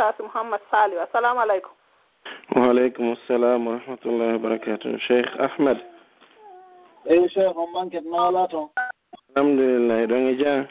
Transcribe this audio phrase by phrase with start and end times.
[0.00, 1.72] ustasi mouhammad saliw assalamu aleykum
[2.56, 4.96] waaleykum assalam wa rahmatullahi wa barakatuh.
[5.06, 5.76] Cheikh ahmed.
[7.04, 8.68] Eh, Eyi cheikh on banket nawala toon
[9.36, 10.64] alhamdulillah ɗon e jam?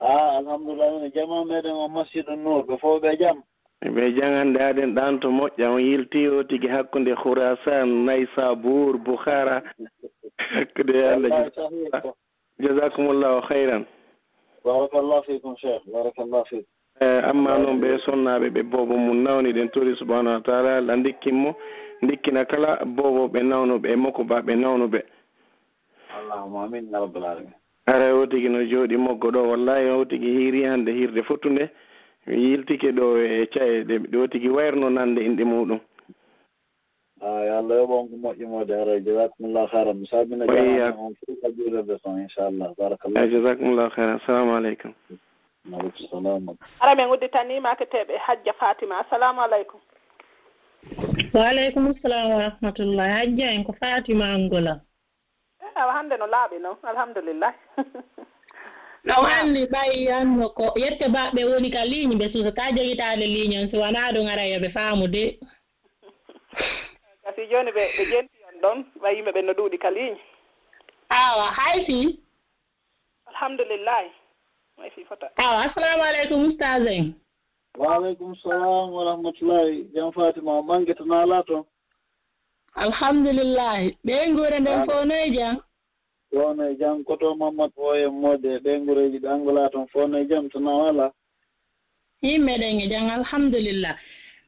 [0.00, 3.40] A alhamdulillah e on e jama meɗen o masjidu nour ɓe fof ɓe jaam
[3.80, 9.62] ɓe jangande aɗen ɗan to moƴƴa on yilti o tigi hakkude khourasan naysa bour bouhara
[10.56, 11.48] hakkude allah
[12.60, 13.86] jasakumullahu hayran
[14.64, 16.73] barakallah fikum cheikh barakallah fikum.
[17.00, 20.96] E, amma noon ɓe sonnaɓe ɓe boobo mum nawni ɗen tori subahanahu wa taala la
[20.96, 21.54] ndikkinmo
[22.02, 25.00] ndikkina kala boobo ɓe nawnuɓe e makko ba ɓe nawnuɓe
[26.18, 27.52] allahuma amin ya rabbal alamin.
[27.86, 31.70] Ara o tigi no jooɗi moggo ɗo wallahi o tigi hiiri hande hirde fottunde
[32.26, 35.80] yiltike ɗo e cayeɗe ɗo tigi wayrno nande inɗe muɗum.
[37.20, 41.98] Ay allah yoɓon ko moƴƴimode ara jasakumllahu hairan mi sabina jaa on fof ka juulerde
[42.02, 44.92] ton inchallah barakallah jasakumllahu hairan assalamu aleykum
[45.64, 48.98] maaleykum salam ara min udditanima keteɓe hajja fatima.
[48.98, 49.80] Assalamu aleykum.
[51.34, 54.80] Waaleykum salam wa rahmatullah hajja en ko fatima angola
[55.62, 57.54] eh, awa hannde no laaɓi noon alhamdulillah.
[59.04, 63.58] No wanni ɓayi anno ko yette baɓɓe woni ka ligne ɓe suusa ta jogitaade ligne
[63.60, 65.38] on so wonaa ɗum ara yoɓe faamu de.
[67.24, 70.20] Gasi jooni ɓe ɓe jenti on ɗon ɓay yimɓe ɓen no ɗuuɗi ka ligne
[71.10, 72.18] awa haysi
[73.26, 74.10] alhamdulillahi
[74.78, 77.14] ma fifata aw assalamu aleykum oustage en
[77.78, 79.86] waaleykum salam wa rahmatullahi.
[79.94, 81.64] Jam fatima mangetana la toon
[82.74, 85.56] alhamdulillahi ɓeyngure nden fof noye jam
[86.30, 90.48] fono e jam koto mamadou ɓooye mode e ɓeygureji ɗi angola toon fono e jam
[90.50, 91.12] tona wala
[92.22, 93.96] yimɓe ɗen e jam alhamdulillah.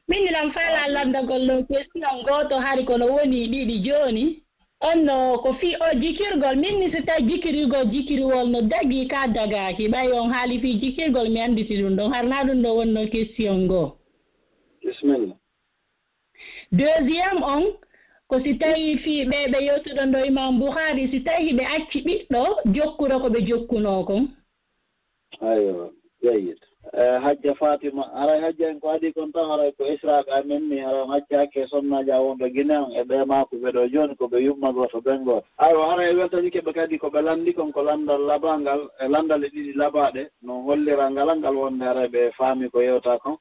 [0.07, 4.43] Min ilam fala landagol ɗo question gooto hari kono woni ɗiɗi jooni
[4.81, 9.27] on no ko fi o jikirgol min mi so tawi jikirigol jikiriwol no dagi ka
[9.27, 13.57] dagaki ɓay on haali fi jikirgol mi anditi ɗum ɗon harna ɗum ɗo wonno question
[13.65, 13.97] ngoo
[14.85, 15.35] bisimilla
[16.71, 17.63] deuxiéme on
[18.27, 22.41] ko si tawi fi ɓe ɓe yewtuɗon ɗo imam bouhari si tawi ɓe acci ɓiɗɗo
[22.75, 24.27] jokkuro ko ɓe jokkuno kon.
[25.41, 25.89] Aywa
[26.23, 26.61] jayit
[26.93, 30.79] Eh, hajja fatima aray hajja en ko adi kon tan aray ko israka amen ni
[30.79, 34.71] haray hacca hakke somnaji a wonɗo guine on e ɓe mako ɓeɗo joni koɓe yumma
[34.71, 39.07] goto ɓen goto ayo haray weltani keɓe kadi koɓe landi kon ko landal labangal e
[39.07, 43.35] landal e ɗiɗi labaɗe no hollira ngalal ngal wonde aray ɓe faami ko yewta kon.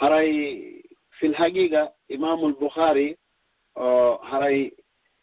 [0.00, 0.82] Haray
[1.18, 3.16] fil haqiqa imamul bouhari
[3.76, 4.72] o haray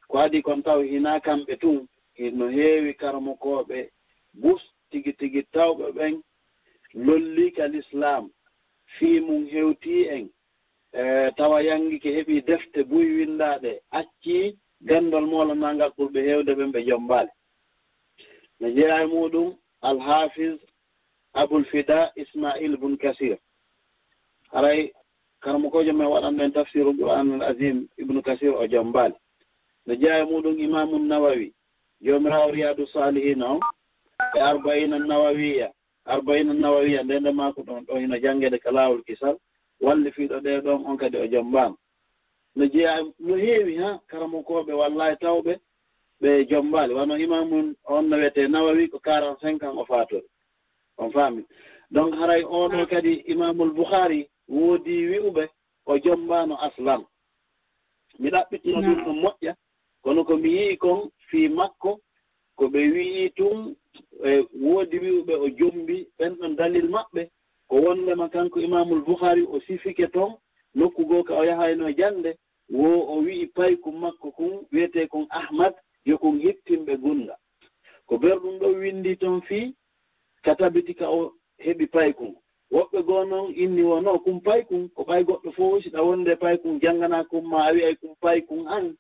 [0.07, 1.87] ko adi kon taw hina kamɓe tun
[2.33, 3.89] no heewi karmokoɓe
[4.33, 6.21] bus tigi tigi tawɓe ɓen
[6.94, 8.31] lollik al islam
[8.97, 10.29] fii mum hewtii en.
[10.94, 16.51] E, tawa yangi ke heɓii defte buy winndaaɗe accii ganndol moolana ngal pour ɓe heewde
[16.57, 17.31] ɓen ɓe jombaali
[18.59, 19.47] no jeyaa e muɗum
[19.81, 20.55] alhafiz
[21.33, 23.38] aboulfida ismail bun kasir.
[24.51, 24.91] Haray
[25.44, 29.16] karmakojo men waɗan ɗen tafsiru qur'an al azim ibnu kasir o jombaali
[29.85, 31.53] no jeyaa e muɗum imamu nawawi
[32.01, 33.59] joomiraawo riyadu salihina on
[34.35, 35.67] e arbaina nawawiya.
[36.13, 39.35] arbaina nawawiya e ndende maako ɗon ɗon ino janngede ka laawol kisal.
[39.81, 41.47] Wallifiiɗo ɗe ɗon on kadi o jom
[42.55, 45.53] no jeeya no heewi ha karamokoɓe wallahi tawɓe
[46.21, 47.57] ɓe jom wano imamu
[47.93, 50.25] on no wiyete nawawi ko quarante cinq ans o faatore
[50.97, 51.43] on faami.
[51.91, 55.43] Donc haray oɗo kadi imamul bouhari woodi wi'uɓe
[55.85, 57.01] o jom mbaano aslan
[58.19, 59.53] mi ɗaɓɓitino ɗum ɗum moƴƴa.
[60.03, 60.99] Kono ko mi yii kon
[61.29, 61.91] fii makko
[62.59, 63.57] ko ɓe wii tun
[64.29, 67.21] e woodi wiwɓe o jombi ɓen ɗon dalil maɓɓe
[67.69, 70.31] ko wondema kanko imamul bouhari o sifike toon
[70.75, 72.31] nokku goo ka o yahayno jannde
[72.69, 75.73] wo o wi'i paykum makko kun wiyete kon ahmad
[76.05, 77.35] yo kon yettinɓe gonnga
[78.07, 79.73] ko berɗum ɗo windi toon fii
[80.43, 81.33] ka tabiti ka o
[81.65, 82.35] heɓi paykum
[82.71, 87.23] woɓɓe goo noon inni wono kum paykum ko ɓay goɗɗo fof wosiɗa wonde paykum janngana
[87.29, 88.95] kum ma a wi'ay kum paykum an.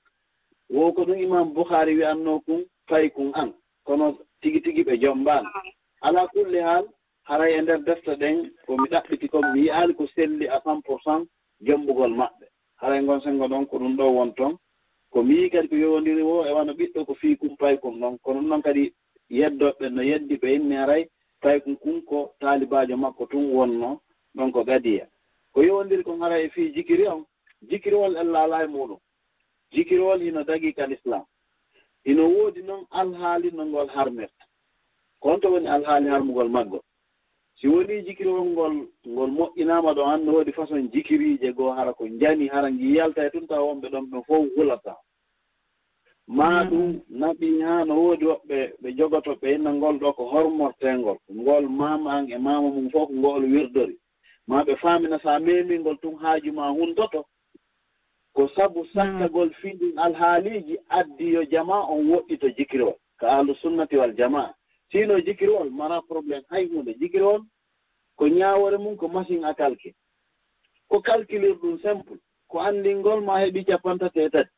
[0.69, 3.53] Wo ko ɗum imam bouhari wi'atno kum fayi an
[3.85, 4.05] kono
[4.41, 5.45] tigi tigi ɓe jombaan
[6.01, 6.85] ala kulle haal
[7.29, 11.01] haray e nder defte ɗen komi ɗaɓɓiti kon mi yiyaali ko selli à cent pour
[11.03, 11.23] cent
[11.61, 12.45] jombugol maɓɓe.
[12.81, 14.57] Haray gon sengo ɗon ko ɗum ɗo won toon
[15.11, 18.17] ko mi yii kadi ko yowondiri wo e wano ɓiɗɗo ko fii kum pay ɗon.
[18.23, 18.93] Kono ɗum noon kadi
[19.29, 21.09] yeddoɓe no yeddi ɓe inni haray
[21.41, 24.01] paykum kum ko taalibajo makko tun wonno
[24.35, 25.09] ɗon ko gadiya e.
[25.53, 27.25] ko yowondiri kon haray e fii jikiri on
[27.69, 28.99] jikiriwol e laala e muɗum.
[29.71, 31.25] Jikiriwol hino dagi kal islam.
[32.09, 34.43] ino woodi noon alhaali no ngol harmirta
[35.23, 36.83] kon to woni alhaali harmugol maggol
[37.57, 38.73] si woni jikirol ngol
[39.13, 43.29] ngol moƴƴinaama ɗo annde woodi façon jikiriije goo hara ko njani hara ngi yalta e
[43.33, 44.93] tun taw wonɓe ɗon ɓen fof hulata
[46.37, 47.01] ma ɗum mm.
[47.19, 52.09] naɓi haa no woodi woɓɓe ɓe jogoto ɓe inna ngol ɗo ko hormortengol ngol maama
[52.17, 53.95] an e maama mum fof ngol wirdori.
[54.49, 57.19] Ma ɓe faamina so a memingol tun haaju ma huntoto
[58.39, 58.91] ko sabu hmm.
[58.95, 64.55] sakkagol fiɗin alhaaliji addi yo jama on woɗɗi to jikirol ko ahlu sunnati wal jama
[64.91, 66.93] sino jikirol mara probléme hay hunde.
[66.99, 67.41] Jikirol
[68.15, 69.93] ko ñaawore mum ko machine a calcule
[70.87, 72.15] ko calculir ɗum simple.
[72.47, 74.49] Ko anndingol ma heɓi capantati e tati.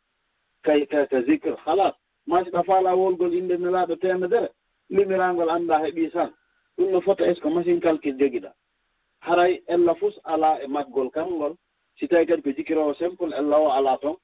[0.64, 1.96] Kay ka zicre halas
[2.28, 4.50] masika faala wolgol inde nelaaɗo temedere
[4.90, 6.30] limirangol annda heɓi san.
[6.78, 8.54] Ɗum no fota est ce que machine calcule jogiɗa
[9.22, 11.56] haray ella fus alaa e maggol kamngol
[11.98, 14.16] si tawi kadi ko jikiroowo simple allah o alaa toon.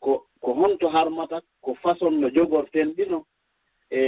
[0.00, 3.24] Ko ko honto harmata ko façon no jogorten ɗino
[3.90, 4.00] e,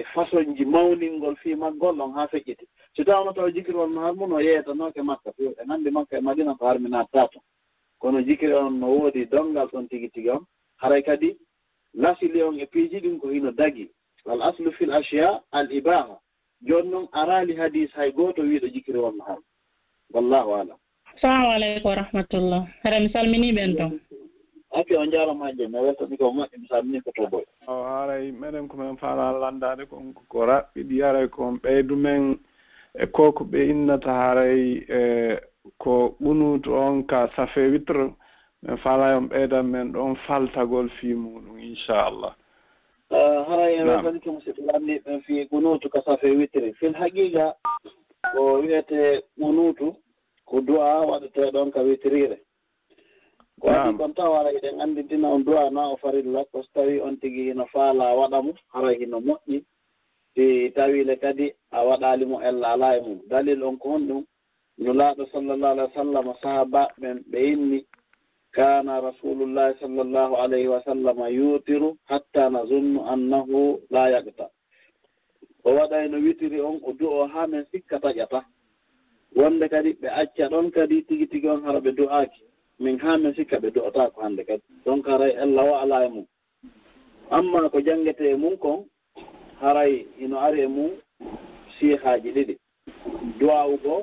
[0.00, 2.66] e façon ji mawningol fii maggol on haa feƴƴiti.
[2.96, 6.66] So tawno taw jikirol no harmu no yeetanooke makka fiwɗe nanndi makka e madina ko
[6.66, 7.42] harminataa toon.
[7.98, 10.46] Kono jikiri on no woodi dongal toon tigi tigi on
[10.76, 11.36] haray kadi
[11.94, 13.90] lasili on e piiji ɗin ko hino dagi.
[14.24, 16.20] Wal aslu fil achiya al ibaha.
[16.62, 19.44] Jooni noon araali hadis hay gooto wiiɗo jikiri on no harmu.
[20.12, 20.78] Wallahu alam.
[21.16, 24.00] assalamu aleykum wa rahmatullah eɗen mi salmini ɓen toon
[24.74, 28.68] hakke on jarama hajje mi weltani ko moƴƴi mi salmini ko toboy o haray meɗen
[28.68, 32.38] komin faala landade kon ko raɓɓiɗi haray kon ɓeydu men
[32.98, 35.38] e koko ɓe innata haray e
[35.78, 38.10] ko ɓunutu on ka safe witre
[38.62, 42.34] min faala e on ɓeydan men ɗon faltagol fi muɗum inchallah.
[43.10, 47.54] Ah, haray en weltani ko musidɗo lamniɓen fi ɓunutu ka safe witre fil haqiqa
[48.34, 49.94] ko wiyete ɓunutu
[50.48, 52.36] ko du'a waɗeteɗon ka witirire.
[53.60, 57.00] Ko waɗi kon taw hara eɗen anndidina on du'a na o farilla ko so tawi
[57.00, 59.64] on tigi hino faala waɗa mo hara hino moƴƴi.
[60.34, 63.20] Si tawile kadi a waɗali mo ella ala e mum.
[63.28, 64.24] Dalil on ko honɗum
[64.78, 67.86] no laaɗo sallllahu alah wa sallam sahaba ɓen ɓe inni
[68.52, 74.50] kana rasulullahi sallllahu alayhi wa sallam yutiru hatta nazunnu annahu la yagta
[75.64, 78.44] o waɗayno witiri on o du o ha min sikka taƴata.
[79.36, 82.42] wonde kadi ɓe acca ɗon kadi tigi tigi on hara ɓe du'aki
[82.78, 84.62] min haa min sikka ɓe du'otako hannde kadi.
[84.84, 86.26] Donc haray allah o ala e mum
[87.30, 88.84] amma ko janngete e mum kon
[89.60, 90.90] haray ino ari e mum
[91.78, 92.54] siihaaji ɗiɗi.
[93.38, 94.02] Duwawu goo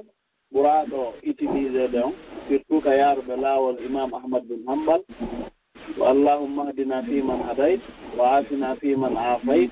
[0.54, 2.14] ɓuraaɗo utilisede on.
[2.48, 5.02] Surtout ka yaaruɓe laawol imam ahmad bin hambal
[5.98, 7.82] wa allahumma ahdina fiman hadayt
[8.18, 9.72] wa afina fiman aafayt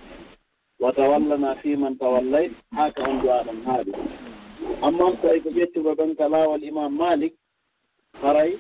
[0.80, 2.52] wa tawallana fiman tawallayt.
[2.72, 3.92] Haa ka on duwaa ɗon haaɗi.
[4.82, 7.34] amma so tawi ko ƴettugo ɗon ka laawol imam malik
[8.22, 8.58] haray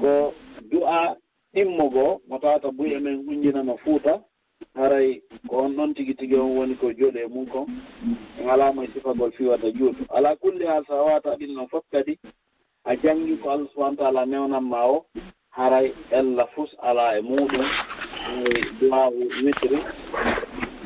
[0.00, 0.34] ko
[0.70, 1.16] du'a
[1.54, 4.22] immugo mo tawata buye men hunjinano fuuta
[4.74, 7.66] haray ko on ɗon tigi tigi on woni ko joɗo e mum kon
[8.40, 10.04] en alama e sifagol fiwata juutu.
[10.10, 12.18] Ala kulli hal so a wata ɗin noon fof kadi
[12.84, 15.06] a jangi ko allah subahana taala newnanma o
[15.50, 17.66] haray ella fus ala e muɗum
[18.80, 19.78] duwawu witri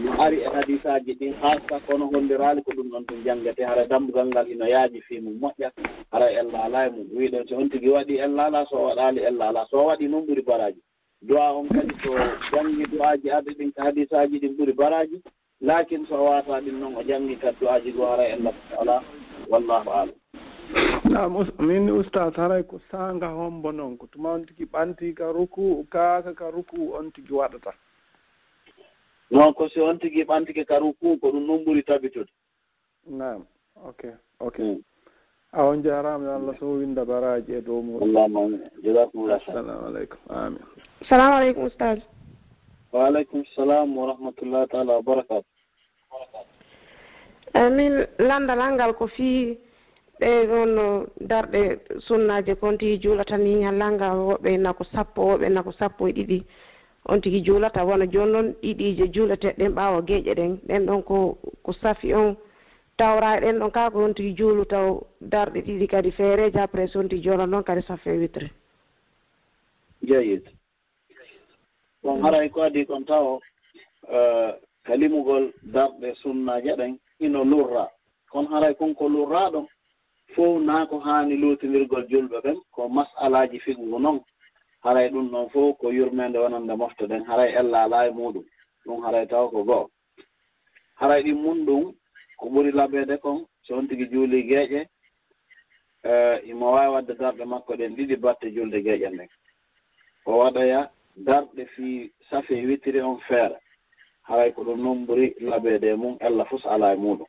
[0.05, 4.26] no ari e hadisaji ɗin hasa kono hondirali ko ɗum ɗon to janggete hara dambugal
[4.29, 5.70] ngal ino yaaji fi mum moƴƴa
[6.12, 7.06] hara en laala e mum.
[7.17, 9.67] Wiɗon so on tigi waɗi en laala so waɗali en laala.
[9.70, 10.81] So waɗi noon ɓuri baraji.
[11.23, 12.11] Duwa on kadi so
[12.52, 15.23] janngi duwaji arɗi ɗin ko hadisaji ɗin ɓuri baraji
[15.61, 19.03] lakin so wata ɗin noon o janngi kadi duwaji go hara ella laɓa ala
[19.49, 20.14] wallahu alam.
[21.05, 25.85] Nam min ustat haray ko sanga hombo noon ko tuma on tigi ɓanti ka ruku
[25.91, 27.73] kaka ka ruku on tigi waɗata.
[29.31, 32.31] non ko si on tigi ɓantike karu ku ko ɗum noon ɓuri tabitude
[33.06, 33.47] nam
[33.88, 34.03] ok
[34.41, 34.56] ok.
[34.59, 34.82] Hmm.
[35.53, 38.61] A on jarama yo allah so winda baraji e dow muɗum.
[38.84, 40.63] Jazakumullah assalamu aleykum amin.
[41.08, 42.03] Salamu aleykum oustage
[42.93, 45.46] waaleykum salam wa rahmatullahi taala wa barakatu
[47.55, 49.58] eh, min landalal ngal ko fii
[50.20, 56.08] ɓe ɗon darɗe sunnaji konti juulata ni ñallal ngal woɓɓe nako sappo woɓɓe nako sappo
[56.08, 56.44] e ɗiɗi.
[57.08, 60.52] on tigi juulata wona joni noon ɗiɗiije juulateɗen ɓaawa geeƴe ɗen.
[60.69, 62.36] Ɗen ɗon ko ko safi on
[62.96, 67.00] tawra ɗen ɗon kaa ko on tigi juulu taw darɗe ɗiɗi kadi feereje après so
[67.00, 68.50] on tigi joolan noon kadi safe witre.
[70.02, 70.44] Jeyid
[72.02, 73.40] bon haray ko adi kon taw
[74.12, 74.52] euh,
[74.84, 77.88] kalimugol darɗe sunnaje ɗen ino lurra.
[78.30, 79.66] Kono haray konko lurraɗon
[80.34, 84.20] fof naa ko haani luutinirgol julɓe ɓen ko masalaji figu noon
[84.82, 88.44] haray ɗum ɗon fof ko yurmede wonande moftoɗen haray ellala e muɗum.
[88.87, 89.91] Ɗum haray taw ko goo.
[91.01, 91.94] Haray ɗin mum ɗum
[92.39, 94.89] ko ɓuri laɓede kon so on tigi juuli geeƴe
[96.05, 99.29] e, imo wawi wadde darɗe makko ɗen ɗiɗi batte julde geeƴe nden.
[100.27, 103.56] O waɗoya darɗe fi safe witiri on feere.
[104.22, 107.27] Haray ko ɗum noon ɓuri laɓede mum ella fus ala e muɗum.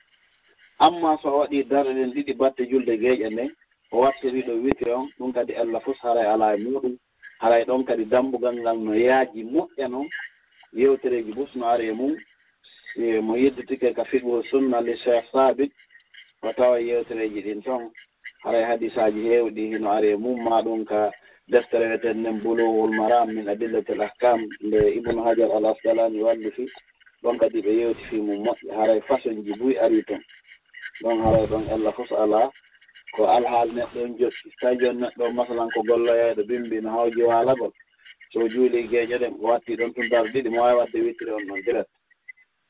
[0.80, 3.52] Amma so a waɗi darɗe ɗen ɗiɗi batte julde geeƴe nden
[3.92, 6.98] o wattiri ɗo witiri on ɗum kadi ella fus haray ala e muɗum.
[7.42, 10.08] haray ɗon kadi dambugal ngal no yaaji moƴƴa noon
[10.74, 12.16] yewtereji bus no ari e mum
[12.96, 15.72] e mo yedditike ka fiqhu sunna li cheikh sabit
[16.44, 17.90] o tawa yewtereji ɗin toon
[18.44, 21.12] haray hadisaji heewɗi hino ari e mum ma ɗum ka
[21.48, 26.66] deftere weten nden bulowol maram min adillatel ahkam nde ibnu hajar al asqalani wallifi
[27.24, 30.22] ɗon kadi ɓe yewti fi mum moƴƴe haray façon ji buy ari toon
[31.04, 32.52] ɗon haray ɗon allah fof ala
[33.16, 34.48] ko alhaal neɗɗo on jotti.
[34.60, 37.72] Tawi joni neɗɗo masalan ko golloyeyɗo bimbi no hawji waalagol
[38.32, 41.32] so juuli e geeƴe ɗen o watti ɗon tun dar ɗiɗi mo wawi wadde wittire
[41.34, 41.90] on noon direct.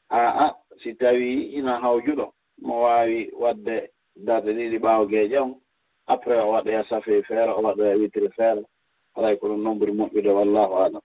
[0.09, 5.55] Aa si tawi ina hawjuɗo mo wawi wadde darde ɗiɗi ɓaawo geeƴe on
[6.07, 8.61] après o waɗoya safe feere o waɗoya wittire feere
[9.15, 11.01] alay e ko ɗum nombri moƴƴude wallahu alam.